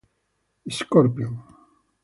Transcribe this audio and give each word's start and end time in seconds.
The 0.65 0.73
Scorpion 0.73 1.37